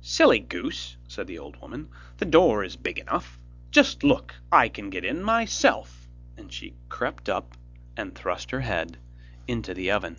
'Silly 0.00 0.38
goose,' 0.38 0.96
said 1.08 1.26
the 1.26 1.36
old 1.36 1.56
woman. 1.60 1.88
'The 2.18 2.24
door 2.26 2.62
is 2.62 2.76
big 2.76 2.98
enough; 3.00 3.36
just 3.72 4.04
look, 4.04 4.36
I 4.52 4.68
can 4.68 4.90
get 4.90 5.04
in 5.04 5.24
myself!' 5.24 6.06
and 6.36 6.52
she 6.52 6.76
crept 6.88 7.28
up 7.28 7.56
and 7.96 8.14
thrust 8.14 8.52
her 8.52 8.60
head 8.60 8.96
into 9.48 9.74
the 9.74 9.90
oven. 9.90 10.18